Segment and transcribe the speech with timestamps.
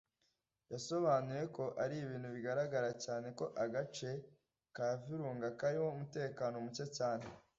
[0.71, 4.09] yasobanuye ko ‘ari ibintu bigaragara cyane ko agace
[4.75, 7.25] ka Virunga karimo umutekano muke cyane’